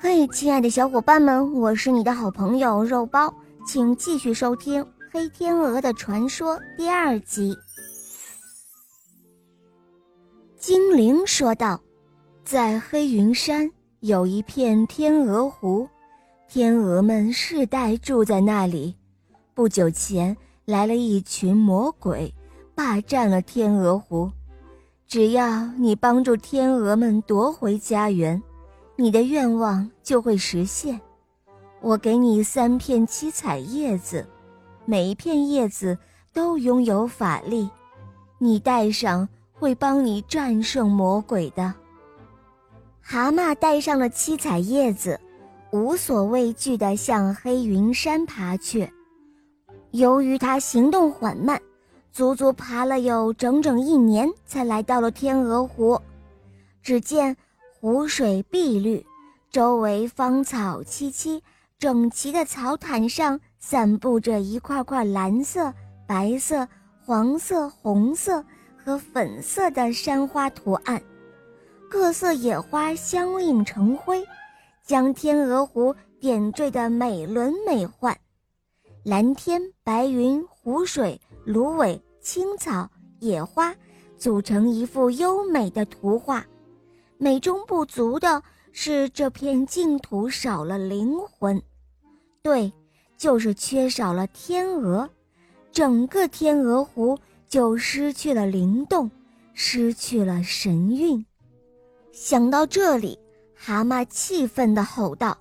[0.00, 3.34] 嘿，亲爱的小伙伴们，我是你的好朋友肉包，
[3.66, 7.52] 请继续收听《黑天鹅的传说》第二集。
[10.56, 11.80] 精灵说道
[12.46, 15.88] ：“在黑云山有一片天鹅湖，
[16.48, 18.94] 天鹅们世代住在那里。
[19.52, 22.32] 不久前来了一群魔鬼，
[22.72, 24.30] 霸占了天鹅湖。
[25.08, 28.40] 只要你帮助天鹅们夺回家园。”
[29.00, 31.00] 你的愿望就会实现。
[31.80, 34.26] 我给你三片七彩叶子，
[34.84, 35.96] 每一片叶子
[36.32, 37.70] 都拥有法力，
[38.38, 41.72] 你戴上会帮你战胜魔鬼的。
[43.00, 45.20] 蛤蟆戴上了七彩叶子，
[45.70, 48.92] 无所畏惧地向黑云山爬去。
[49.92, 51.62] 由于它行动缓慢，
[52.10, 56.00] 足足爬了有整整一年，才来到了天鹅湖。
[56.82, 57.36] 只见。
[57.80, 59.06] 湖水碧绿，
[59.52, 61.40] 周围芳草萋萋，
[61.78, 65.72] 整齐的草毯上散布着一块块蓝色、
[66.04, 66.66] 白色、
[67.04, 68.44] 黄色、红色
[68.76, 71.00] 和粉色的山花图案，
[71.88, 74.26] 各色野花相映成辉，
[74.84, 78.12] 将天鹅湖点缀得美轮美奂。
[79.04, 82.90] 蓝天、白云、湖水、芦苇、青草、
[83.20, 83.72] 野花，
[84.16, 86.44] 组成一幅优美的图画。
[87.20, 91.60] 美中不足的是，这片净土少了灵魂，
[92.42, 92.72] 对，
[93.16, 95.10] 就是缺少了天鹅，
[95.72, 99.10] 整个天鹅湖就失去了灵动，
[99.52, 101.26] 失去了神韵。
[102.12, 103.18] 想到这里，
[103.52, 105.36] 蛤蟆气愤地吼道：“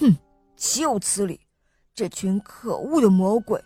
[0.00, 0.16] 哼，
[0.56, 1.40] 岂有此理！
[1.94, 3.62] 这群可恶的魔鬼，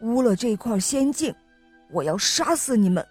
[0.00, 1.34] 污了这块仙境，
[1.90, 3.04] 我要杀死你们！”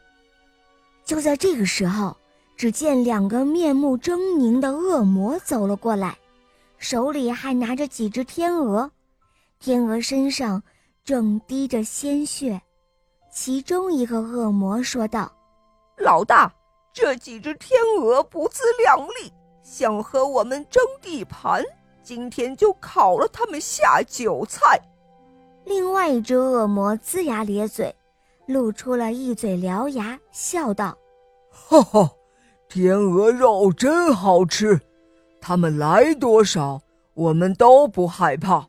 [1.04, 2.16] 就在这个时候。
[2.62, 6.16] 只见两个面目狰狞的恶魔走了过来，
[6.78, 8.92] 手里还拿着几只天鹅，
[9.60, 10.62] 天鹅身上
[11.04, 12.62] 正滴着鲜血。
[13.34, 15.32] 其中一个恶魔说道
[15.98, 16.54] ：“老大，
[16.94, 19.34] 这几只天鹅不自量力，
[19.64, 21.64] 想和我们争地盘，
[22.04, 24.80] 今天就烤了它们下酒菜。”
[25.66, 27.96] 另外一只恶魔龇牙咧嘴，
[28.46, 30.96] 露出了一嘴獠牙，笑道
[31.50, 32.08] ：“哈哈。”
[32.74, 34.80] 天鹅肉真好吃，
[35.42, 36.82] 他们来多少，
[37.14, 38.66] 我们都不害怕。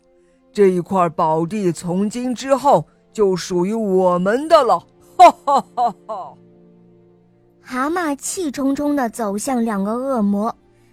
[0.53, 4.81] 这一块宝地从今之后就属于我们的了！
[5.17, 6.35] 哈哈哈哈！
[7.61, 10.53] 蛤蟆气冲冲地走向两个恶魔，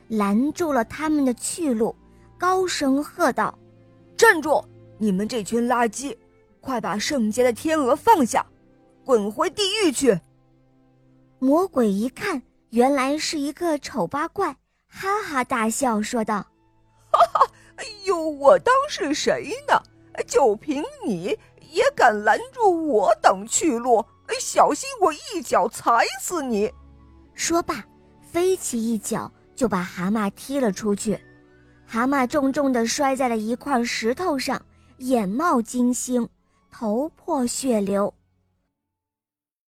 [0.09, 1.95] 拦住了他们的去路，
[2.37, 3.57] 高声喝道
[4.15, 4.63] ：“站住！
[4.99, 6.15] 你们这群垃圾，
[6.61, 8.45] 快把圣洁的天鹅放下，
[9.03, 10.19] 滚回地狱去！”
[11.39, 12.43] 魔鬼一看。
[12.71, 14.55] 原来是一个丑八怪，
[14.87, 16.45] 哈哈大笑说道
[17.11, 19.81] ：“哈哈，哎呦，我当是谁呢？
[20.27, 21.37] 就凭你
[21.71, 24.05] 也敢拦住我等去路？
[24.39, 26.71] 小心我一脚踩死你！”
[27.33, 27.83] 说罢，
[28.21, 31.19] 飞起一脚就把蛤蟆踢了出去，
[31.87, 34.61] 蛤蟆重重地摔在了一块石头上，
[34.97, 36.29] 眼冒金星，
[36.71, 38.13] 头破血流。